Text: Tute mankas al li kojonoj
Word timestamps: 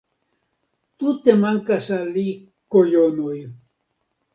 Tute 1.03 1.37
mankas 1.43 1.93
al 2.01 2.11
li 2.19 2.27
kojonoj 2.75 3.41